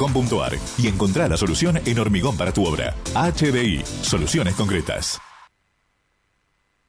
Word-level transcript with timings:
Com.ar 0.00 0.56
y 0.78 0.86
encontrar 0.86 1.28
la 1.28 1.36
solución 1.36 1.80
en 1.84 1.98
Hormigón 1.98 2.36
para 2.36 2.52
tu 2.52 2.64
obra. 2.64 2.94
HDI, 3.16 3.82
soluciones 3.84 4.54
concretas. 4.54 5.20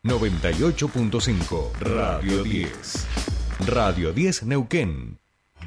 98.5 0.03 1.71
Radio 1.79 2.43
10. 2.43 3.07
Radio 3.65 4.13
10 4.13 4.43
Neuquén. 4.43 5.17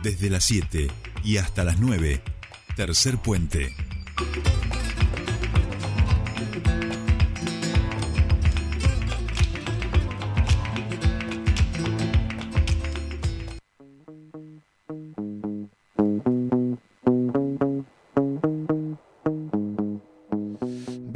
Desde 0.05 0.31
las 0.31 0.45
7 0.45 0.89
y 1.25 1.39
hasta 1.39 1.65
las 1.65 1.81
9. 1.81 2.23
Tercer 2.77 3.19
puente. 3.19 3.75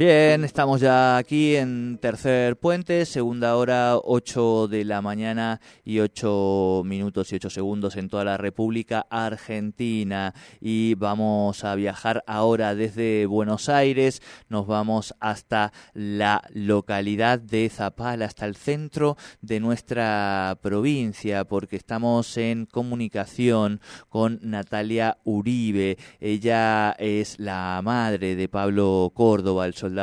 Bien, 0.07 0.45
estamos 0.45 0.79
ya 0.79 1.17
aquí 1.17 1.57
en 1.57 1.97
tercer 2.01 2.55
puente, 2.55 3.05
segunda 3.05 3.57
hora, 3.57 3.97
8 3.97 4.69
de 4.69 4.85
la 4.85 5.01
mañana 5.01 5.59
y 5.83 5.99
8 5.99 6.83
minutos 6.85 7.29
y 7.33 7.35
8 7.35 7.49
segundos 7.49 7.97
en 7.97 8.07
toda 8.07 8.23
la 8.23 8.37
República 8.37 9.05
Argentina. 9.09 10.33
Y 10.61 10.95
vamos 10.95 11.65
a 11.65 11.75
viajar 11.75 12.23
ahora 12.25 12.73
desde 12.73 13.25
Buenos 13.25 13.67
Aires, 13.67 14.21
nos 14.47 14.65
vamos 14.65 15.13
hasta 15.19 15.73
la 15.93 16.41
localidad 16.53 17.39
de 17.39 17.67
Zapala, 17.67 18.27
hasta 18.27 18.45
el 18.45 18.55
centro 18.55 19.17
de 19.41 19.59
nuestra 19.59 20.57
provincia, 20.61 21.43
porque 21.43 21.75
estamos 21.75 22.37
en 22.37 22.65
comunicación 22.65 23.81
con 24.07 24.39
Natalia 24.41 25.17
Uribe. 25.25 25.97
Ella 26.21 26.95
es 26.97 27.37
la 27.41 27.81
madre 27.83 28.37
de 28.37 28.47
Pablo 28.47 29.11
Córdoba, 29.13 29.65
el 29.65 29.73
soldado 29.73 29.96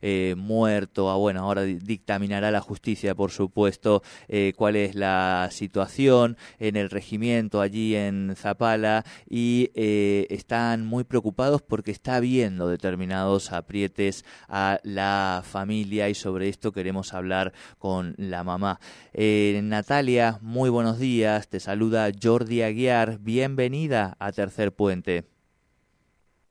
eh, 0.00 0.34
muerto. 0.36 1.10
Ah, 1.10 1.16
bueno, 1.16 1.40
ahora 1.40 1.62
dictaminará 1.62 2.50
la 2.50 2.60
justicia, 2.60 3.14
por 3.14 3.30
supuesto, 3.30 4.02
eh, 4.28 4.52
cuál 4.56 4.76
es 4.76 4.94
la 4.94 5.48
situación 5.50 6.36
en 6.58 6.76
el 6.76 6.90
regimiento 6.90 7.60
allí 7.60 7.94
en 7.94 8.34
Zapala 8.36 9.04
y 9.28 9.70
eh, 9.74 10.26
están 10.30 10.86
muy 10.86 11.04
preocupados 11.04 11.62
porque 11.62 11.90
está 11.90 12.16
habiendo 12.16 12.68
determinados 12.68 13.52
aprietes 13.52 14.24
a 14.48 14.80
la 14.82 15.42
familia 15.44 16.08
y 16.08 16.14
sobre 16.14 16.48
esto 16.48 16.72
queremos 16.72 17.14
hablar 17.14 17.52
con 17.78 18.14
la 18.18 18.44
mamá. 18.44 18.80
Natalia, 19.14 20.38
muy 20.42 20.70
buenos 20.70 20.98
días. 20.98 21.48
Te 21.48 21.60
saluda 21.60 22.10
Jordi 22.22 22.62
Aguiar. 22.62 23.18
Bienvenida 23.18 24.16
a 24.18 24.32
Tercer 24.32 24.72
Puente. 24.72 25.35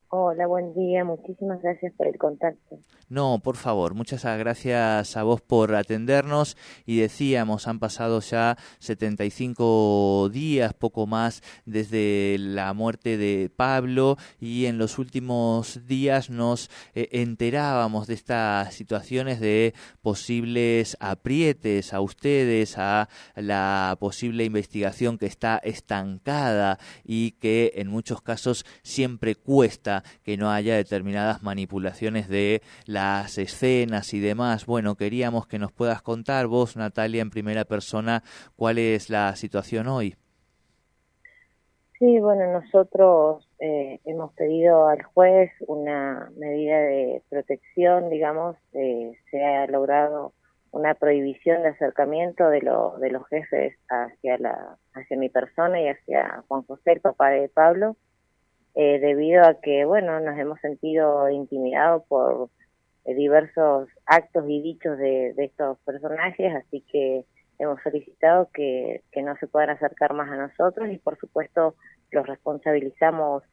Hola, 0.09 0.45
buen 0.47 0.73
día. 0.73 1.03
Muchísimas 1.03 1.61
gracias 1.61 1.91
por 1.93 2.07
el 2.07 2.17
contacto. 2.17 2.79
No, 3.07 3.39
por 3.43 3.55
favor, 3.55 3.93
muchas 3.93 4.23
gracias 4.23 5.15
a 5.15 5.23
vos 5.23 5.39
por 5.39 5.75
atendernos 5.75 6.57
y 6.87 6.97
decíamos, 6.97 7.67
han 7.67 7.79
pasado 7.79 8.19
ya 8.19 8.57
75 8.79 10.29
días, 10.31 10.73
poco 10.73 11.05
más, 11.05 11.43
desde 11.65 12.37
la 12.39 12.73
muerte 12.73 13.17
de 13.17 13.51
Pablo 13.55 14.17
y 14.39 14.65
en 14.65 14.79
los 14.79 14.97
últimos 14.97 15.85
días 15.85 16.31
nos 16.31 16.71
eh, 16.95 17.09
enterábamos 17.11 18.07
de 18.07 18.15
estas 18.15 18.73
situaciones 18.73 19.39
de 19.39 19.75
posibles 20.01 20.97
aprietes 20.99 21.93
a 21.93 22.01
ustedes, 22.01 22.79
a 22.79 23.07
la 23.35 23.95
posible 23.99 24.45
investigación 24.45 25.19
que 25.19 25.27
está 25.27 25.59
estancada 25.59 26.79
y 27.03 27.31
que 27.33 27.73
en 27.75 27.87
muchos 27.87 28.21
casos 28.23 28.65
siempre 28.81 29.35
cuesta 29.35 29.94
que 30.23 30.37
no 30.37 30.51
haya 30.51 30.75
determinadas 30.75 31.43
manipulaciones 31.43 32.27
de 32.29 32.61
las 32.85 33.37
escenas 33.37 34.13
y 34.13 34.19
demás. 34.19 34.65
Bueno, 34.65 34.95
queríamos 34.95 35.47
que 35.47 35.59
nos 35.59 35.71
puedas 35.71 36.01
contar 36.01 36.47
vos, 36.47 36.77
Natalia, 36.77 37.21
en 37.21 37.29
primera 37.29 37.65
persona, 37.65 38.23
cuál 38.55 38.77
es 38.77 39.09
la 39.09 39.35
situación 39.35 39.87
hoy. 39.87 40.15
Sí, 41.99 42.19
bueno, 42.19 42.51
nosotros 42.51 43.47
eh, 43.59 44.01
hemos 44.03 44.33
pedido 44.33 44.87
al 44.87 45.01
juez 45.03 45.49
una 45.61 46.29
medida 46.35 46.77
de 46.77 47.21
protección, 47.29 48.09
digamos, 48.09 48.57
eh, 48.73 49.13
se 49.31 49.43
ha 49.43 49.65
logrado 49.67 50.33
una 50.71 50.93
prohibición 50.93 51.63
de 51.63 51.69
acercamiento 51.69 52.49
de, 52.49 52.61
lo, 52.61 52.97
de 52.99 53.09
los 53.09 53.25
jefes 53.29 53.77
hacia, 53.87 54.37
la, 54.39 54.77
hacia 54.93 55.17
mi 55.17 55.29
persona 55.29 55.81
y 55.81 55.87
hacia 55.87 56.43
Juan 56.49 56.63
José, 56.63 56.91
el 56.91 56.99
papá 56.99 57.29
de 57.29 57.47
Pablo, 57.47 57.95
eh, 58.75 58.99
debido 58.99 59.43
a 59.43 59.55
que, 59.61 59.85
bueno, 59.85 60.19
nos 60.19 60.37
hemos 60.37 60.59
sentido 60.59 61.29
intimidados 61.29 62.03
por 62.07 62.49
eh, 63.05 63.13
diversos 63.13 63.89
actos 64.05 64.45
y 64.47 64.61
dichos 64.61 64.97
de, 64.97 65.33
estos 65.37 65.77
personajes, 65.79 66.53
así 66.55 66.81
que 66.91 67.25
hemos 67.57 67.81
solicitado 67.81 68.49
que, 68.53 69.03
que 69.11 69.21
no 69.21 69.35
se 69.37 69.47
puedan 69.47 69.69
acercar 69.69 70.13
más 70.13 70.29
a 70.29 70.35
nosotros 70.35 70.89
y, 70.89 70.97
por 70.97 71.17
supuesto, 71.17 71.75
los 72.11 72.27
responsabilizamos 72.27 73.43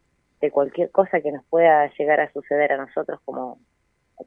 de 0.41 0.51
cualquier 0.51 0.91
cosa 0.91 1.21
que 1.21 1.31
nos 1.31 1.45
pueda 1.47 1.89
llegar 1.97 2.21
a 2.21 2.33
suceder 2.33 2.73
a 2.73 2.77
nosotros 2.77 3.21
como 3.25 3.59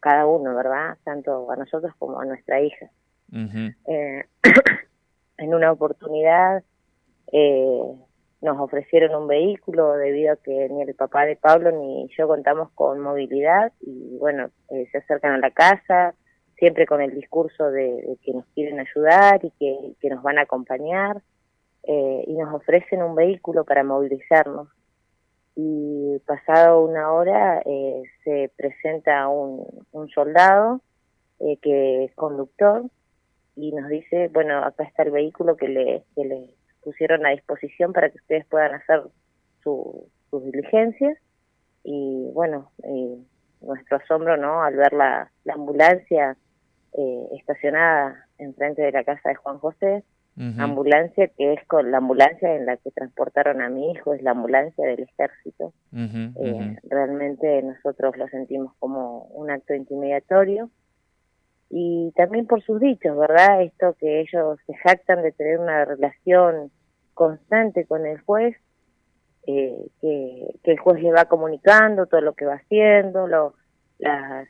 cada 0.02 0.26
uno, 0.26 0.56
¿verdad? 0.56 0.98
Tanto 1.04 1.52
a 1.52 1.56
nosotros 1.56 1.94
como 1.98 2.20
a 2.20 2.26
nuestra 2.26 2.62
hija. 2.62 2.90
eh, 3.34 4.24
en 5.38 5.54
una 5.54 5.72
oportunidad 5.72 6.64
eh, 7.32 7.96
nos 8.46 8.60
ofrecieron 8.60 9.24
un 9.24 9.28
vehículo 9.28 9.94
debido 9.94 10.34
a 10.34 10.36
que 10.38 10.70
ni 10.70 10.84
el 10.84 10.94
papá 10.94 11.26
de 11.26 11.36
Pablo 11.36 11.72
ni 11.72 12.08
yo 12.18 12.28
contamos 12.28 12.70
con 12.76 13.00
movilidad 13.00 13.74
y 13.82 14.18
bueno, 14.20 14.50
eh, 14.70 14.88
se 14.92 15.00
acercan 15.00 15.34
a 15.34 15.40
la 15.40 15.52
casa 15.52 16.14
siempre 16.58 16.86
con 16.86 17.02
el 17.02 17.14
discurso 17.14 17.72
de, 17.72 18.18
que 18.24 18.34
nos 18.34 18.46
quieren 18.54 18.80
ayudar 18.80 19.44
y 19.44 19.52
que, 19.60 20.10
nos 20.10 20.24
van 20.24 20.38
a 20.38 20.44
acompañar 20.44 21.22
eh, 21.84 22.24
y 22.28 22.34
nos 22.36 22.54
ofrecen 22.54 23.02
un 23.02 23.16
vehículo 23.16 23.66
para 23.66 23.84
movilizarnos. 23.84 24.70
Y 25.58 26.20
pasado 26.26 26.82
una 26.82 27.12
hora 27.12 27.62
eh, 27.66 28.04
se 28.24 28.52
presenta 28.56 29.28
un, 29.28 29.66
un 29.92 30.10
soldado 30.10 30.82
que 31.62 32.06
es 32.06 32.16
conductor 32.16 32.84
y 33.56 33.72
nos 33.72 33.90
dice, 33.90 34.30
bueno, 34.30 34.64
acá 34.64 34.84
está 34.84 35.04
el 35.04 35.12
vehículo 35.12 35.58
que 35.58 35.68
le, 35.68 36.04
que 36.16 36.26
le 36.26 36.56
pusieron 36.86 37.26
a 37.26 37.32
disposición 37.32 37.92
para 37.92 38.10
que 38.10 38.18
ustedes 38.18 38.46
puedan 38.46 38.76
hacer 38.76 39.02
sus 39.64 40.44
diligencias. 40.46 41.18
Y 41.84 42.30
bueno, 42.34 42.72
eh, 42.84 43.18
nuestro 43.62 43.98
asombro 43.98 44.38
no 44.38 44.62
al 44.62 44.76
ver 44.76 44.94
la, 44.94 45.30
ambulancia 45.52 46.38
eh, 46.94 47.28
estacionada 47.38 48.28
enfrente 48.38 48.84
de 48.84 48.92
la 48.92 49.04
casa 49.04 49.30
de 49.30 49.36
Juan 49.36 49.58
José, 49.58 50.04
ambulancia 50.58 51.30
que 51.30 51.54
es 51.54 51.66
con 51.66 51.92
la 51.92 52.00
ambulancia 52.00 52.56
en 52.56 52.66
la 52.66 52.76
que 52.76 52.92
transportaron 52.92 53.62
a 53.62 53.70
mi 53.70 53.92
hijo, 53.92 54.14
es 54.14 54.22
la 54.22 54.32
ambulancia 54.32 54.86
del 54.86 55.04
ejército. 55.04 55.74
Eh, 55.94 56.76
realmente 56.90 57.62
nosotros 57.62 58.18
lo 58.18 58.28
sentimos 58.28 58.74
como 58.80 59.24
un 59.28 59.50
acto 59.50 59.74
intimidatorio 59.74 60.70
y 61.70 62.12
también 62.16 62.46
por 62.46 62.62
sus 62.64 62.80
dichos, 62.80 63.18
¿verdad? 63.18 63.64
Esto 63.64 63.96
que 64.00 64.22
ellos 64.22 64.60
se 64.66 64.76
jactan 64.76 65.24
de 65.24 65.32
tener 65.32 65.60
una 65.60 65.86
relación 65.86 66.72
constante 67.14 67.86
con 67.86 68.06
el 68.06 68.20
juez, 68.22 68.56
eh, 69.48 69.88
que, 70.02 70.56
el 70.64 70.80
juez 70.80 71.02
le 71.02 71.12
va 71.12 71.26
comunicando 71.26 72.06
todo 72.06 72.22
lo 72.22 72.34
que 72.34 72.46
va 72.46 72.56
haciendo, 72.56 73.28
lo, 73.28 73.56
las, 74.00 74.48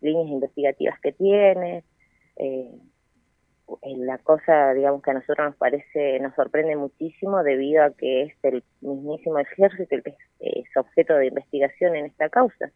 líneas 0.00 0.28
investigativas 0.28 1.00
que 1.00 1.12
tiene. 1.12 1.84
Eh, 2.36 2.70
la 3.96 4.18
cosa, 4.18 4.74
digamos, 4.74 5.00
que 5.02 5.10
a 5.10 5.14
nosotros 5.14 5.46
nos 5.46 5.56
parece, 5.56 6.20
nos 6.20 6.34
sorprende 6.34 6.76
muchísimo 6.76 7.42
debido 7.42 7.82
a 7.82 7.92
que 7.92 8.24
es 8.24 8.34
el 8.42 8.62
mismísimo 8.82 9.38
ejército 9.38 9.94
el 9.94 10.02
que 10.02 10.16
es 10.40 10.76
objeto 10.76 11.14
de 11.14 11.28
investigación 11.28 11.96
en 11.96 12.06
esta 12.06 12.28
causa 12.28 12.70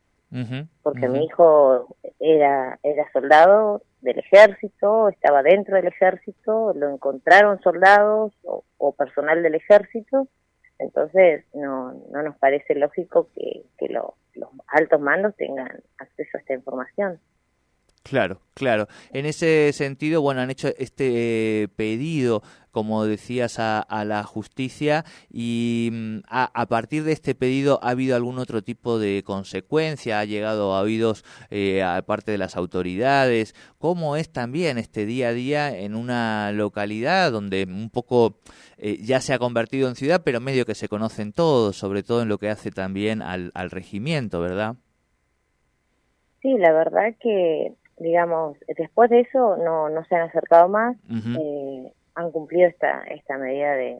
porque 0.83 1.09
mi 1.09 1.25
hijo 1.25 1.97
era, 2.21 2.79
era 2.83 3.11
soldado 3.13 3.83
del 4.03 4.19
ejército, 4.19 5.09
estaba 5.09 5.43
dentro 5.43 5.77
del 5.77 5.87
ejército, 5.87 6.73
lo 6.75 6.91
encontraron 6.91 7.61
soldados 7.63 8.33
o, 8.45 8.93
personal 8.93 9.43
del 9.43 9.55
ejército, 9.55 10.29
entonces 10.79 11.45
no, 11.55 11.95
no 12.13 12.23
nos 12.23 12.37
parece 12.37 12.75
lógico 12.75 13.29
que, 13.35 13.63
que 13.79 13.89
los 13.89 14.13
altos 14.69 15.01
mandos 15.01 15.35
tengan 15.37 15.81
acceso 15.99 16.37
a 16.37 16.41
esta 16.41 16.55
información. 16.55 17.19
Claro, 18.09 18.41
claro. 18.55 18.89
En 19.13 19.27
ese 19.27 19.71
sentido, 19.75 20.23
bueno, 20.23 20.41
han 20.41 20.51
hecho 20.51 20.69
este 20.79 21.65
eh, 21.65 21.69
pedido, 21.69 22.43
como 22.71 23.05
decías, 23.05 23.59
a, 23.59 23.85
la 24.07 24.25
justicia 24.25 25.05
y 25.31 25.91
mm, 25.93 26.19
a, 26.29 26.67
partir 26.69 27.05
de 27.05 27.13
este 27.13 27.35
pedido 27.35 27.79
ha 27.83 27.91
habido 27.91 28.17
algún 28.17 28.39
otro 28.39 28.63
tipo 28.63 28.99
de 28.99 29.23
consecuencia, 29.27 30.21
ha 30.21 30.25
llegado 30.25 30.75
a 30.75 30.81
oídos 30.81 31.23
eh, 31.51 31.83
aparte 31.83 32.33
de 32.33 32.39
las 32.39 32.57
autoridades. 32.57 33.55
¿Cómo 33.77 34.17
es 34.17 34.33
también 34.33 34.79
este 34.79 35.05
día 35.05 35.29
a 35.29 35.33
día 35.33 35.77
en 35.77 35.95
una 35.95 36.51
localidad 36.53 37.31
donde 37.31 37.65
un 37.65 37.91
poco 37.91 38.39
eh, 38.79 38.97
ya 39.03 39.21
se 39.21 39.35
ha 39.35 39.39
convertido 39.39 39.87
en 39.87 39.97
ciudad, 39.97 40.23
pero 40.25 40.41
medio 40.41 40.65
que 40.65 40.75
se 40.75 40.89
conocen 40.89 41.35
todos, 41.35 41.77
sobre 41.77 42.03
todo 42.03 42.23
en 42.23 42.29
lo 42.29 42.39
que 42.39 42.49
hace 42.49 42.71
también 42.71 43.21
al, 43.21 43.51
al 43.53 43.71
regimiento, 43.71 44.41
¿verdad? 44.41 44.77
Sí, 46.41 46.57
la 46.57 46.73
verdad 46.73 47.15
que 47.21 47.75
digamos, 47.99 48.57
después 48.77 49.11
de 49.11 49.21
eso 49.21 49.57
no, 49.57 49.89
no 49.89 50.05
se 50.05 50.15
han 50.15 50.29
acercado 50.29 50.69
más, 50.69 50.97
eh, 51.11 51.93
han 52.15 52.31
cumplido 52.31 52.69
esta, 52.69 53.03
esta 53.05 53.39
medida 53.39 53.75
de, 53.75 53.99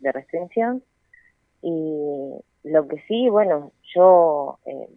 de, 0.00 0.12
restricción. 0.12 0.82
Y 1.62 2.32
lo 2.64 2.86
que 2.86 3.02
sí, 3.08 3.28
bueno, 3.28 3.72
yo 3.94 4.58
eh, 4.66 4.88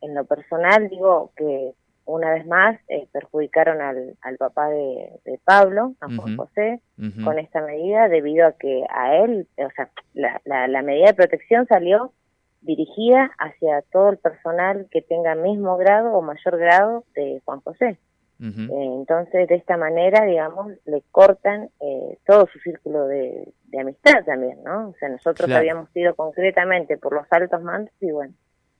en 0.00 0.14
lo 0.14 0.24
personal 0.24 0.88
digo 0.88 1.32
que 1.36 1.74
una 2.06 2.32
vez 2.32 2.46
más 2.46 2.78
eh, 2.88 3.06
perjudicaron 3.12 3.82
al, 3.82 4.16
al 4.22 4.36
papá 4.36 4.68
de, 4.68 5.10
Pablo, 5.44 5.94
a 6.00 6.06
Juan 6.06 6.36
José, 6.36 6.80
con 7.22 7.38
esta 7.38 7.60
medida 7.60 8.08
debido 8.08 8.46
a 8.46 8.52
que 8.52 8.84
a 8.88 9.16
él, 9.16 9.46
o 9.58 9.70
sea, 9.76 9.90
la, 10.14 10.40
la, 10.44 10.66
la 10.66 10.82
medida 10.82 11.08
de 11.08 11.14
protección 11.14 11.66
salió 11.66 12.12
dirigida 12.66 13.30
hacia 13.38 13.82
todo 13.92 14.10
el 14.10 14.18
personal 14.18 14.88
que 14.90 15.00
tenga 15.00 15.34
mismo 15.34 15.76
grado 15.76 16.12
o 16.12 16.20
mayor 16.20 16.58
grado 16.58 17.04
de 17.14 17.40
Juan 17.44 17.60
José. 17.60 17.98
Eh, 18.38 18.68
entonces, 18.68 19.48
de 19.48 19.54
esta 19.54 19.78
manera, 19.78 20.26
digamos, 20.26 20.72
le 20.84 21.02
cortan 21.10 21.70
eh, 21.80 22.18
todo 22.26 22.46
su 22.52 22.58
círculo 22.58 23.06
de, 23.06 23.54
amistad 23.80 24.24
también, 24.26 24.62
¿no? 24.62 24.90
O 24.90 24.94
sea, 24.98 25.08
nosotros 25.08 25.50
habíamos 25.50 25.94
ido 25.94 26.14
concretamente 26.14 26.98
por 26.98 27.14
los 27.14 27.26
altos 27.30 27.62
mandos 27.62 27.92
y 28.00 28.10
bueno, 28.10 28.34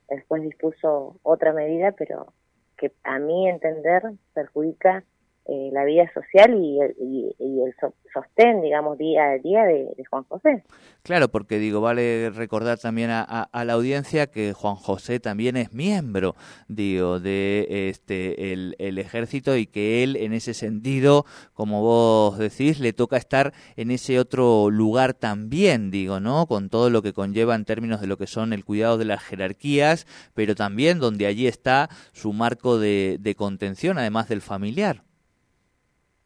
después 0.08 0.42
dispuso 0.42 1.16
otra 1.22 1.52
medida, 1.52 1.92
pero 1.92 2.32
que 2.76 2.92
a 3.04 3.18
mi 3.18 3.48
entender 3.48 4.02
perjudica 4.34 5.04
eh, 5.48 5.70
la 5.72 5.84
vida 5.84 6.10
social 6.12 6.54
y, 6.56 6.80
el 6.80 7.74
sostén, 8.12 8.62
digamos, 8.62 8.98
día 8.98 9.30
a 9.30 9.38
día 9.38 9.62
de, 9.62 9.94
Juan 10.10 10.24
José. 10.24 10.64
Claro, 11.02 11.28
porque 11.28 11.60
digo, 11.60 11.80
vale 11.80 12.30
recordar 12.30 12.78
también 12.78 13.10
a, 13.10 13.48
la 13.52 13.72
audiencia 13.72 14.26
que 14.26 14.52
Juan 14.52 14.74
José 14.74 15.20
también 15.20 15.56
es 15.56 15.72
miembro, 15.72 16.34
digo, 16.66 17.20
de 17.20 17.88
este 17.90 18.52
el, 18.52 18.74
el, 18.80 18.98
ejército 18.98 19.56
y 19.56 19.66
que 19.66 20.02
él, 20.02 20.16
en 20.16 20.32
ese 20.32 20.52
sentido, 20.52 21.24
como 21.54 21.80
vos 21.80 22.38
decís, 22.38 22.80
le 22.80 22.92
toca 22.92 23.16
estar 23.16 23.52
en 23.76 23.92
ese 23.92 24.18
otro 24.18 24.70
lugar 24.70 25.14
también, 25.14 25.92
digo, 25.92 26.18
¿no? 26.18 26.46
Con 26.46 26.70
todo 26.70 26.90
lo 26.90 27.02
que 27.02 27.12
conlleva 27.12 27.54
en 27.54 27.64
términos 27.64 28.00
de 28.00 28.08
lo 28.08 28.16
que 28.16 28.26
son 28.26 28.52
el 28.52 28.64
cuidado 28.64 28.98
de 28.98 29.04
las 29.04 29.22
jerarquías, 29.22 30.08
pero 30.34 30.56
también 30.56 30.98
donde 30.98 31.26
allí 31.26 31.46
está 31.46 31.88
su 32.12 32.32
marco 32.32 32.78
de 32.78 33.34
contención, 33.36 33.96
además 33.96 34.28
del 34.28 34.40
familiar. 34.40 35.06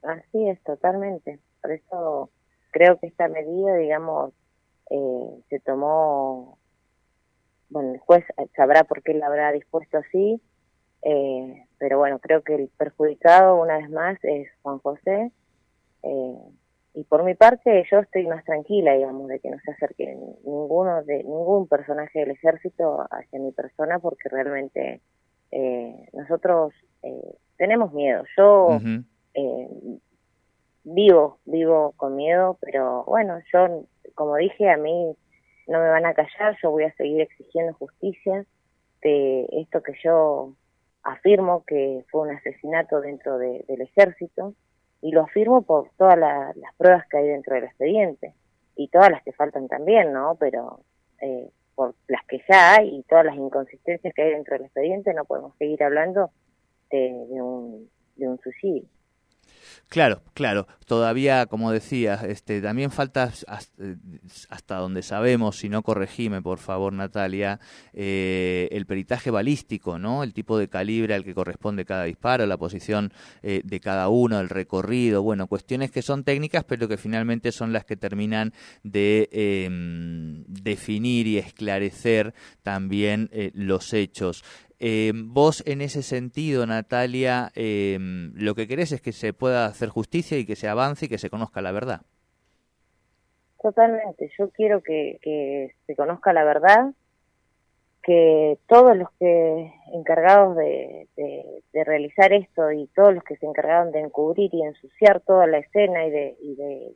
Así 0.03 0.49
es, 0.49 0.63
totalmente. 0.63 1.39
Por 1.61 1.73
eso 1.73 2.31
creo 2.71 2.99
que 2.99 3.07
esta 3.09 3.29
medida, 3.29 3.77
digamos, 3.77 4.33
eh, 4.91 5.43
se 5.49 5.61
tomó, 5.61 6.59
bueno, 7.69 7.95
el 7.95 8.01
juez 8.01 8.25
sabrá 8.57 8.85
por 8.85 9.03
qué 9.03 9.15
la 9.15 9.27
habrá 9.27 9.53
dispuesto 9.53 9.99
así, 9.99 10.41
eh, 11.03 11.67
pero 11.79 11.99
bueno, 11.99 12.19
creo 12.19 12.43
que 12.43 12.55
el 12.55 12.69
perjudicado 12.77 13.61
una 13.61 13.79
vez 13.79 13.91
más 13.91 14.19
es 14.23 14.49
Juan 14.63 14.79
José. 14.79 15.33
Eh, 16.03 16.39
y 16.93 17.05
por 17.05 17.23
mi 17.23 17.35
parte 17.35 17.85
yo 17.91 18.01
estoy 18.01 18.27
más 18.27 18.45
tranquila, 18.45 18.95
digamos, 18.95 19.29
de 19.29 19.39
que 19.39 19.51
no 19.51 19.59
se 19.65 19.71
acerque 19.71 20.17
ninguno 20.45 21.05
de 21.05 21.19
ningún 21.19 21.69
personaje 21.69 22.21
del 22.21 22.33
ejército 22.33 23.07
hacia 23.11 23.39
mi 23.39 23.53
persona 23.53 24.01
porque 24.01 24.29
realmente 24.29 25.01
nosotros 26.13 26.73
tenemos 27.57 27.93
miedo. 27.93 28.25
Yo 28.37 28.81
eh, 29.35 29.69
vivo, 30.85 31.39
vivo 31.45 31.93
con 31.97 32.17
miedo, 32.17 32.59
pero 32.61 33.05
bueno, 33.05 33.41
yo, 33.53 33.85
como 34.15 34.37
dije, 34.37 34.71
a 34.71 34.77
mí 34.77 35.17
no 35.67 35.79
me 35.79 35.89
van 35.89 36.07
a 36.07 36.15
callar, 36.15 36.57
yo 36.63 36.71
voy 36.71 36.85
a 36.85 36.95
seguir 36.95 37.21
exigiendo 37.21 37.75
justicia 37.75 38.45
de 39.03 39.47
esto 39.53 39.83
que 39.83 39.95
yo 40.03 40.55
afirmo 41.03 41.65
que 41.67 42.05
fue 42.11 42.23
un 42.23 42.37
asesinato 42.37 43.01
dentro 43.01 43.39
del 43.39 43.81
ejército 43.81 44.55
y 45.01 45.13
lo 45.13 45.23
afirmo 45.23 45.63
por 45.63 45.91
todas 45.97 46.19
las 46.19 46.75
pruebas 46.77 47.07
que 47.09 47.19
hay 47.19 47.29
dentro 47.29 47.55
del 47.55 47.65
expediente 47.65 48.35
y 48.77 48.89
todas 48.89 49.11
las 49.11 49.23
que 49.23 49.33
faltan 49.33 49.69
también, 49.69 50.13
¿no? 50.13 50.37
Pero 50.39 50.81
eh, 51.21 51.49
por 51.75 51.95
las 52.09 52.25
que 52.27 52.43
ya 52.49 52.75
hay 52.75 52.97
y 52.97 53.03
todas 53.05 53.25
las 53.25 53.37
inconsistencias 53.37 54.13
que 54.15 54.23
hay 54.23 54.31
dentro 54.33 54.57
del 54.57 54.67
expediente 54.67 55.15
no 55.15 55.25
podemos 55.25 55.57
seguir 55.57 55.83
hablando 55.83 56.31
de, 56.91 57.11
un, 57.41 57.89
de 58.17 58.29
un 58.29 58.39
suicidio. 58.41 58.85
Claro, 59.91 60.23
claro. 60.35 60.69
Todavía, 60.87 61.47
como 61.47 61.73
decías, 61.73 62.23
este, 62.23 62.61
también 62.61 62.93
falta 62.93 63.33
hasta 64.49 64.77
donde 64.77 65.03
sabemos, 65.03 65.59
si 65.59 65.69
no 65.69 65.83
corregime, 65.83 66.41
por 66.43 66.61
favor, 66.61 66.93
Natalia, 66.93 67.59
eh, 67.93 68.69
el 68.71 68.87
peritaje 68.87 69.33
balístico, 69.33 69.99
¿no? 69.99 70.23
El 70.23 70.33
tipo 70.33 70.59
de 70.59 70.69
calibre 70.69 71.15
al 71.15 71.25
que 71.25 71.35
corresponde 71.35 71.85
cada 71.85 72.05
disparo, 72.05 72.47
la 72.47 72.57
posición 72.57 73.13
eh, 73.43 73.63
de 73.65 73.81
cada 73.81 74.09
uno, 74.11 74.39
el 74.39 74.49
recorrido, 74.49 75.25
bueno, 75.25 75.49
cuestiones 75.49 75.91
que 75.91 76.03
son 76.03 76.23
técnicas, 76.23 76.63
pero 76.63 76.87
que 76.87 76.97
finalmente 76.97 77.51
son 77.51 77.73
las 77.73 77.85
que 77.85 77.97
terminan 77.97 78.53
de 78.85 79.29
em, 79.33 80.45
definir 80.47 81.27
y 81.27 81.39
esclarecer 81.39 82.33
también 82.63 83.29
eh, 83.33 83.51
los 83.55 83.93
hechos. 83.93 84.45
Eh, 84.81 85.13
vos 85.15 85.63
en 85.67 85.83
ese 85.83 86.03
sentido, 86.03 86.67
Natalia, 86.67 87.51
eh, 87.55 87.99
lo 88.01 88.55
que 88.55 88.67
querés 88.67 88.93
es 88.93 89.03
que 89.03 89.13
se 89.13 89.35
pueda 89.35 89.67
hacer 89.67 89.91
justicia 89.91 90.39
y 90.39 90.47
que 90.47 90.57
se 90.57 90.69
avance 90.69 91.05
y 91.05 91.09
que 91.09 91.19
se 91.19 91.29
conozca 91.29 91.61
la 91.61 91.71
verdad. 91.71 92.01
Totalmente, 93.63 94.31
yo 94.39 94.49
quiero 94.49 94.83
que, 94.83 95.75
se 95.87 95.95
conozca 95.95 96.33
la 96.33 96.45
verdad, 96.45 96.95
que 98.03 98.57
todos 98.67 98.97
los 98.97 99.11
que 99.19 99.71
encargados 99.93 100.57
de, 100.57 101.07
realizar 101.73 102.33
esto 102.33 102.73
y 102.73 102.87
todos 102.95 103.15
los 103.15 103.23
que 103.25 103.37
se 103.37 103.45
encargaron 103.45 103.93
de 103.93 104.01
encubrir 104.01 104.49
y 104.55 104.63
ensuciar 104.63 105.21
toda 105.21 105.47
la 105.47 105.59
escena 105.59 106.07
y 106.07 106.11
de, 106.11 106.37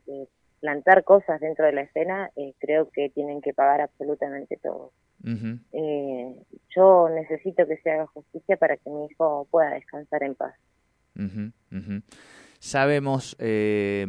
de 0.07 0.27
plantar 0.65 1.03
cosas 1.03 1.39
dentro 1.39 1.65
de 1.65 1.73
la 1.73 1.81
escena, 1.81 2.31
eh, 2.35 2.55
creo 2.57 2.89
que 2.89 3.09
tienen 3.09 3.39
que 3.39 3.53
pagar 3.53 3.81
absolutamente 3.81 4.57
todo. 4.57 4.91
Eh, 5.71 6.35
yo 6.75 7.09
necesito 7.09 7.65
que 7.67 7.77
se 7.77 7.91
haga 7.91 8.05
justicia 8.07 8.57
para 8.57 8.77
que 8.77 8.89
mi 8.89 9.05
hijo 9.05 9.47
pueda 9.49 9.71
descansar 9.71 10.23
en 10.23 10.35
paz. 10.35 10.53
Sabemos, 12.59 13.35
eh, 13.39 14.05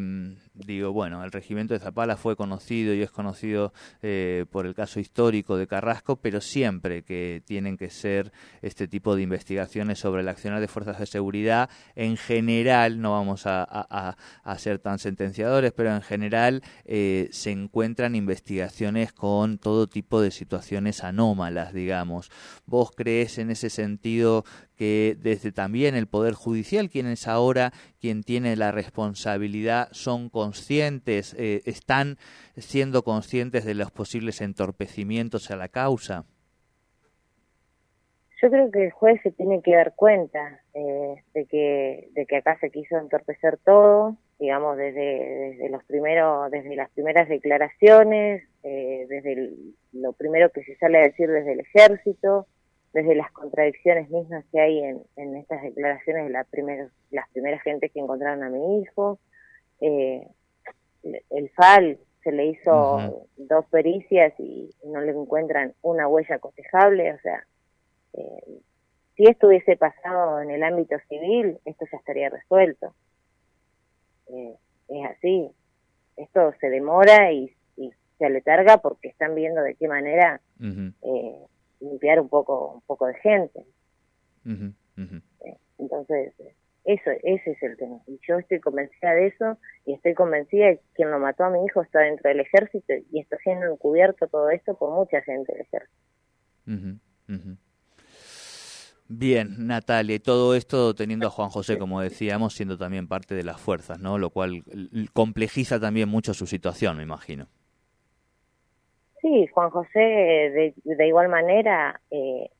digo, 0.56 0.92
bueno, 0.92 1.24
el 1.24 1.32
regimiento 1.32 1.74
de 1.74 1.80
Zapala 1.80 2.16
fue 2.16 2.36
conocido 2.36 2.94
y 2.94 3.02
es 3.02 3.10
conocido 3.10 3.72
eh, 4.02 4.46
por 4.50 4.66
el 4.66 4.74
caso 4.74 5.00
histórico 5.00 5.56
de 5.56 5.66
Carrasco, 5.66 6.16
pero 6.16 6.40
siempre 6.40 7.02
que 7.02 7.42
tienen 7.44 7.76
que 7.76 7.90
ser 7.90 8.32
este 8.62 8.88
tipo 8.88 9.16
de 9.16 9.22
investigaciones 9.22 9.98
sobre 9.98 10.22
el 10.22 10.28
accionar 10.28 10.60
de 10.60 10.68
fuerzas 10.68 10.98
de 10.98 11.06
seguridad, 11.06 11.68
en 11.94 12.16
general, 12.16 13.00
no 13.00 13.12
vamos 13.12 13.42
a, 13.46 14.16
ser 14.58 14.78
tan 14.78 14.98
sentenciadores, 14.98 15.72
pero 15.72 15.94
en 15.94 16.02
general 16.02 16.62
eh, 16.84 17.28
se 17.30 17.50
encuentran 17.50 18.14
investigaciones 18.14 19.12
con 19.12 19.58
todo 19.58 19.86
tipo 19.86 20.20
de 20.20 20.30
situaciones 20.30 21.04
anómalas, 21.04 21.74
digamos. 21.74 22.30
¿Vos 22.64 22.90
crees 22.96 23.38
en 23.38 23.50
ese 23.50 23.70
sentido 23.70 24.44
que 24.76 25.16
desde 25.20 25.52
también 25.52 25.94
el 25.94 26.06
Poder 26.06 26.34
Judicial, 26.34 26.90
quien 26.90 27.06
es 27.06 27.26
ahora 27.26 27.72
quien 28.00 28.22
tiene 28.22 28.56
la 28.56 28.70
responsabilidad, 28.72 29.88
son 29.92 30.28
conscientes, 30.46 31.34
eh, 31.38 31.62
están 31.66 32.18
siendo 32.56 33.02
conscientes 33.02 33.64
de 33.64 33.74
los 33.74 33.90
posibles 33.90 34.40
entorpecimientos 34.40 35.50
a 35.50 35.56
la 35.56 35.68
causa? 35.68 36.24
Yo 38.40 38.50
creo 38.50 38.70
que 38.70 38.84
el 38.84 38.92
juez 38.92 39.20
se 39.22 39.32
tiene 39.32 39.60
que 39.60 39.74
dar 39.74 39.94
cuenta 39.96 40.60
eh, 40.74 41.16
de 41.34 41.46
que 41.46 42.10
de 42.12 42.26
que 42.26 42.36
acá 42.36 42.56
se 42.60 42.70
quiso 42.70 42.96
entorpecer 42.98 43.58
todo, 43.64 44.16
digamos 44.38 44.76
desde 44.76 45.50
desde 45.50 45.68
los 45.70 45.82
primeros 45.84 46.50
desde 46.52 46.76
las 46.76 46.90
primeras 46.90 47.28
declaraciones, 47.28 48.44
eh, 48.62 49.06
desde 49.08 49.50
lo 49.92 50.12
primero 50.12 50.50
que 50.50 50.62
se 50.62 50.76
sale 50.76 50.98
a 50.98 51.08
decir 51.08 51.28
desde 51.28 51.54
el 51.54 51.60
ejército, 51.60 52.46
desde 52.92 53.16
las 53.16 53.32
contradicciones 53.32 54.10
mismas 54.10 54.44
que 54.52 54.60
hay 54.60 54.78
en, 55.16 55.36
estas 55.36 55.62
declaraciones 55.62 56.26
de 56.26 56.30
la 56.30 56.44
primera, 56.44 56.88
las 57.10 57.28
primeras 57.30 57.62
gentes 57.62 57.90
que 57.90 58.00
encontraron 58.00 58.44
a 58.44 58.50
mi 58.50 58.80
hijo. 58.80 59.18
Eh, 59.80 60.26
el 61.30 61.50
FAL 61.50 61.98
se 62.22 62.32
le 62.32 62.46
hizo 62.46 63.28
dos 63.36 63.66
pericias 63.66 64.32
y 64.38 64.70
no 64.84 65.00
le 65.00 65.12
encuentran 65.12 65.74
una 65.82 66.08
huella 66.08 66.38
cotejable, 66.38 67.12
o 67.12 67.18
sea, 67.20 67.46
eh, 68.14 68.60
si 69.16 69.24
esto 69.24 69.48
hubiese 69.48 69.76
pasado 69.76 70.40
en 70.40 70.50
el 70.50 70.62
ámbito 70.62 70.96
civil, 71.08 71.58
esto 71.64 71.86
ya 71.90 71.98
estaría 71.98 72.28
resuelto. 72.28 72.94
Eh, 74.28 74.54
es 74.88 75.06
así. 75.10 75.50
Esto 76.16 76.52
se 76.60 76.68
demora 76.68 77.32
y, 77.32 77.52
se 78.18 78.24
aletarga 78.24 78.78
porque 78.78 79.08
están 79.08 79.34
viendo 79.34 79.60
de 79.60 79.74
qué 79.74 79.88
manera 79.88 80.40
eh, 80.58 81.46
limpiar 81.80 82.18
un 82.18 82.30
poco, 82.30 82.72
un 82.76 82.80
poco 82.80 83.06
de 83.08 83.14
gente. 83.16 83.60
Eh, 84.46 85.56
entonces, 85.76 86.32
eso, 86.86 87.10
ese 87.22 87.50
es 87.50 87.62
el 87.62 87.76
tema. 87.76 87.98
Y 88.06 88.18
yo 88.26 88.38
estoy 88.38 88.60
convencida 88.60 89.12
de 89.12 89.26
eso 89.26 89.58
y 89.84 89.94
estoy 89.94 90.14
convencida 90.14 90.66
de 90.66 90.76
que 90.78 90.84
quien 90.94 91.10
lo 91.10 91.18
mató 91.18 91.44
a 91.44 91.50
mi 91.50 91.64
hijo 91.64 91.82
está 91.82 92.00
dentro 92.00 92.28
del 92.28 92.40
ejército 92.40 92.94
y 93.10 93.20
está 93.20 93.36
siendo 93.38 93.66
encubierto 93.66 94.28
todo 94.28 94.50
esto 94.50 94.76
por 94.76 94.92
mucha 94.92 95.20
gente 95.22 95.52
del 95.52 95.62
ejército. 95.62 97.00
Bien, 99.08 99.66
Natalia, 99.66 100.16
y 100.16 100.20
todo 100.20 100.54
esto 100.54 100.94
teniendo 100.94 101.26
a 101.26 101.30
Juan 101.30 101.50
José, 101.50 101.78
como 101.78 102.00
decíamos, 102.00 102.54
siendo 102.54 102.76
también 102.78 103.06
parte 103.06 103.34
de 103.34 103.44
las 103.44 103.60
fuerzas, 103.60 104.00
¿no? 104.00 104.18
Lo 104.18 104.30
cual 104.30 104.62
complejiza 105.12 105.78
también 105.78 106.08
mucho 106.08 106.34
su 106.34 106.46
situación, 106.46 106.96
me 106.96 107.02
imagino. 107.02 107.46
Sí, 109.22 109.46
Juan 109.48 109.70
José 109.70 109.98
de, 109.98 110.74
de 110.84 111.06
igual 111.08 111.28
manera 111.28 112.00
eh, 112.10 112.50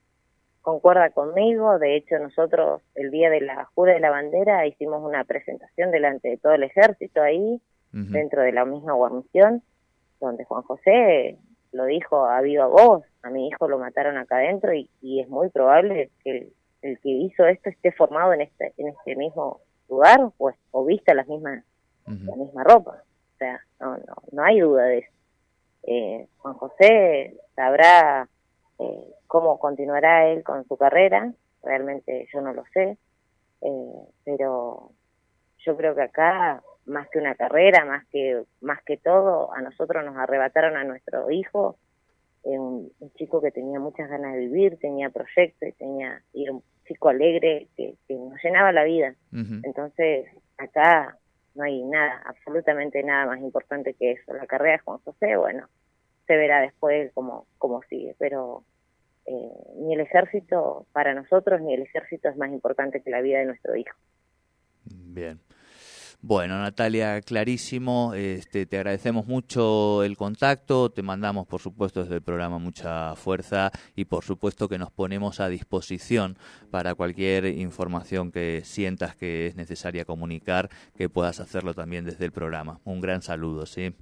concuerda 0.66 1.10
conmigo. 1.10 1.78
De 1.78 1.94
hecho, 1.94 2.18
nosotros 2.18 2.82
el 2.96 3.12
día 3.12 3.30
de 3.30 3.40
la 3.40 3.66
Jura 3.66 3.92
de 3.92 4.00
la 4.00 4.10
Bandera 4.10 4.66
hicimos 4.66 5.00
una 5.00 5.22
presentación 5.22 5.92
delante 5.92 6.28
de 6.28 6.38
todo 6.38 6.54
el 6.54 6.64
ejército 6.64 7.22
ahí, 7.22 7.62
dentro 7.92 8.42
de 8.42 8.50
la 8.50 8.64
misma 8.64 8.92
guarnición, 8.94 9.62
donde 10.20 10.44
Juan 10.44 10.64
José 10.64 11.38
lo 11.70 11.84
dijo 11.84 12.26
a 12.26 12.40
viva 12.40 12.66
voz, 12.66 13.04
a 13.22 13.30
mi 13.30 13.46
hijo 13.46 13.68
lo 13.68 13.78
mataron 13.78 14.18
acá 14.18 14.38
adentro 14.38 14.74
y, 14.74 14.90
es 15.20 15.28
muy 15.28 15.50
probable 15.50 16.10
que 16.24 16.52
el, 16.82 16.98
que 16.98 17.10
hizo 17.10 17.46
esto 17.46 17.70
esté 17.70 17.92
formado 17.92 18.32
en 18.32 18.40
este, 18.40 18.74
en 18.76 18.88
este 18.88 19.14
mismo 19.14 19.60
lugar 19.88 20.30
pues, 20.36 20.56
o 20.72 20.84
vista 20.84 21.14
las 21.14 21.28
mismas, 21.28 21.64
la 22.06 22.36
misma 22.36 22.64
ropa. 22.64 23.04
O 23.34 23.38
sea, 23.38 23.60
no, 23.78 23.96
no, 23.98 24.14
no 24.32 24.42
hay 24.42 24.58
duda 24.58 24.82
de 24.82 24.98
eso. 24.98 25.12
Eh, 25.84 26.26
Juan 26.38 26.54
José 26.54 27.36
sabrá 27.54 28.28
eh, 28.78 29.14
cómo 29.26 29.58
continuará 29.58 30.28
él 30.28 30.42
con 30.42 30.66
su 30.66 30.76
carrera, 30.76 31.32
realmente 31.62 32.28
yo 32.32 32.40
no 32.40 32.52
lo 32.52 32.64
sé, 32.72 32.98
eh, 33.62 33.92
pero 34.24 34.90
yo 35.58 35.76
creo 35.76 35.94
que 35.94 36.02
acá 36.02 36.62
más 36.86 37.08
que 37.08 37.18
una 37.18 37.34
carrera, 37.34 37.84
más 37.84 38.06
que 38.06 38.42
más 38.60 38.82
que 38.84 38.96
todo, 38.96 39.52
a 39.52 39.60
nosotros 39.60 40.04
nos 40.04 40.16
arrebataron 40.16 40.76
a 40.76 40.84
nuestro 40.84 41.30
hijo, 41.30 41.76
eh, 42.44 42.58
un, 42.58 42.92
chico 43.16 43.40
que 43.40 43.50
tenía 43.50 43.80
muchas 43.80 44.08
ganas 44.08 44.34
de 44.34 44.40
vivir, 44.40 44.78
tenía 44.78 45.10
proyectos, 45.10 45.74
tenía 45.78 46.22
y 46.32 46.44
era 46.44 46.52
un 46.52 46.62
chico 46.86 47.08
alegre 47.08 47.68
que, 47.76 47.96
nos 48.08 48.40
llenaba 48.42 48.70
la 48.72 48.84
vida. 48.84 49.14
Entonces, 49.64 50.26
acá 50.56 51.18
no 51.56 51.64
hay 51.64 51.82
nada, 51.82 52.22
absolutamente 52.24 53.02
nada 53.02 53.26
más 53.26 53.40
importante 53.40 53.94
que 53.94 54.12
eso. 54.12 54.32
La 54.34 54.46
carrera 54.46 54.74
de 54.74 54.78
Juan 54.80 54.98
José, 54.98 55.36
bueno, 55.36 55.66
se 56.26 56.36
verá 56.36 56.60
después 56.60 57.10
cómo, 57.14 57.46
cómo 57.58 57.82
sigue, 57.88 58.14
pero 58.18 58.64
eh, 59.26 59.50
ni 59.78 59.94
el 59.94 60.00
ejército, 60.00 60.86
para 60.92 61.14
nosotros, 61.14 61.60
ni 61.60 61.74
el 61.74 61.82
ejército 61.82 62.28
es 62.28 62.36
más 62.36 62.50
importante 62.50 63.02
que 63.02 63.10
la 63.10 63.20
vida 63.20 63.38
de 63.38 63.46
nuestro 63.46 63.76
hijo. 63.76 63.96
Bien. 64.84 65.40
Bueno, 66.22 66.58
Natalia, 66.58 67.20
clarísimo. 67.20 68.14
Este, 68.14 68.66
te 68.66 68.78
agradecemos 68.78 69.26
mucho 69.26 70.02
el 70.02 70.16
contacto. 70.16 70.90
Te 70.90 71.02
mandamos, 71.02 71.46
por 71.46 71.60
supuesto, 71.60 72.02
desde 72.02 72.16
el 72.16 72.22
programa 72.22 72.58
mucha 72.58 73.14
fuerza 73.16 73.70
y, 73.94 74.06
por 74.06 74.24
supuesto, 74.24 74.68
que 74.68 74.78
nos 74.78 74.90
ponemos 74.90 75.40
a 75.40 75.48
disposición 75.48 76.36
para 76.70 76.94
cualquier 76.94 77.46
información 77.46 78.32
que 78.32 78.62
sientas 78.64 79.14
que 79.14 79.46
es 79.46 79.56
necesaria 79.56 80.04
comunicar, 80.04 80.68
que 80.96 81.08
puedas 81.08 81.38
hacerlo 81.38 81.74
también 81.74 82.04
desde 82.04 82.24
el 82.24 82.32
programa. 82.32 82.80
Un 82.84 83.00
gran 83.00 83.22
saludo, 83.22 83.66
¿sí? 83.66 83.94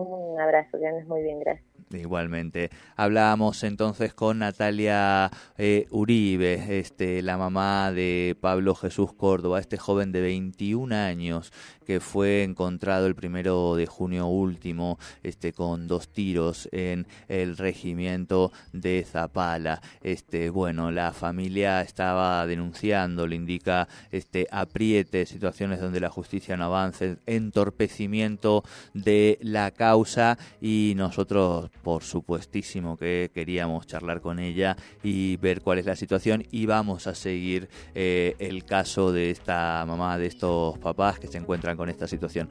Un 0.00 0.40
abrazo, 0.40 0.78
que 0.78 1.04
muy 1.06 1.22
bien, 1.22 1.40
gracias. 1.40 1.66
Igualmente. 1.92 2.70
Hablábamos 2.96 3.64
entonces 3.64 4.14
con 4.14 4.38
Natalia 4.38 5.30
eh, 5.58 5.86
Uribe, 5.90 6.78
este, 6.78 7.20
la 7.20 7.36
mamá 7.36 7.90
de 7.90 8.36
Pablo 8.40 8.76
Jesús 8.76 9.12
Córdoba, 9.12 9.58
este 9.58 9.76
joven 9.76 10.12
de 10.12 10.20
21 10.20 10.94
años 10.94 11.52
que 11.90 11.98
fue 11.98 12.44
encontrado 12.44 13.08
el 13.08 13.16
primero 13.16 13.74
de 13.74 13.86
junio 13.86 14.28
último, 14.28 14.96
este, 15.24 15.52
con 15.52 15.88
dos 15.88 16.06
tiros 16.06 16.68
en 16.70 17.08
el 17.26 17.56
regimiento 17.56 18.52
de 18.72 19.04
Zapala. 19.04 19.82
Este, 20.00 20.50
bueno, 20.50 20.92
la 20.92 21.12
familia 21.12 21.80
estaba 21.80 22.46
denunciando, 22.46 23.26
le 23.26 23.34
indica 23.34 23.88
este 24.12 24.46
apriete, 24.52 25.26
situaciones 25.26 25.80
donde 25.80 25.98
la 25.98 26.10
justicia 26.10 26.56
no 26.56 26.66
avance, 26.66 27.16
entorpecimiento 27.26 28.62
de 28.94 29.40
la 29.42 29.72
causa 29.72 30.38
y 30.60 30.92
nosotros 30.94 31.70
por 31.82 32.04
supuestísimo 32.04 32.96
que 32.96 33.32
queríamos 33.34 33.88
charlar 33.88 34.20
con 34.20 34.38
ella 34.38 34.76
y 35.02 35.38
ver 35.38 35.60
cuál 35.60 35.80
es 35.80 35.86
la 35.86 35.96
situación 35.96 36.44
y 36.52 36.66
vamos 36.66 37.08
a 37.08 37.16
seguir 37.16 37.68
eh, 37.96 38.36
el 38.38 38.64
caso 38.64 39.10
de 39.10 39.32
esta 39.32 39.84
mamá, 39.88 40.18
de 40.18 40.26
estos 40.26 40.78
papás 40.78 41.18
que 41.18 41.26
se 41.26 41.38
encuentran 41.38 41.79
con 41.80 41.88
esta 41.88 42.06
situación. 42.06 42.50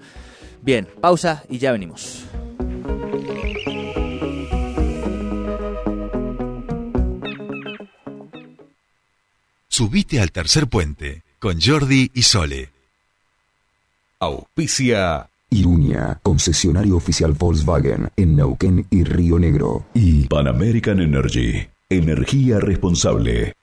Bien, 0.63 0.87
pausa 0.99 1.43
y 1.49 1.59
ya 1.59 1.71
venimos. 1.71 2.25
Subite 9.67 10.19
al 10.19 10.31
tercer 10.31 10.65
puente 10.65 11.21
con 11.37 11.61
Jordi 11.61 12.09
y 12.15 12.23
Sole. 12.23 12.71
Auspicia 14.19 15.29
Irunia, 15.51 16.19
concesionario 16.23 16.97
oficial 16.97 17.33
Volkswagen 17.33 18.09
en 18.17 18.35
Neuquén 18.35 18.87
y 18.89 19.03
Río 19.03 19.37
Negro. 19.37 19.85
Y 19.93 20.25
Pan 20.27 20.47
American 20.47 20.99
Energy, 20.99 21.67
energía 21.87 22.59
responsable. 22.59 23.53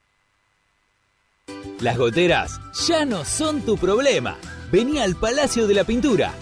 Las 1.81 1.99
goteras 1.99 2.61
ya 2.87 3.05
no 3.05 3.25
son 3.25 3.63
tu 3.63 3.77
problema. 3.77 4.39
Vení 4.71 4.99
al 4.99 5.15
Palacio 5.15 5.69
de 5.69 5.75
la 5.75 5.85
Pintura 5.85 6.35